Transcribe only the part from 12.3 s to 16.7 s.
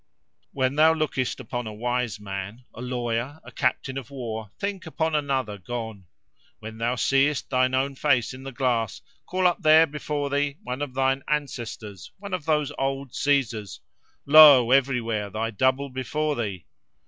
of those old Caesars. Lo! everywhere, thy double before thee!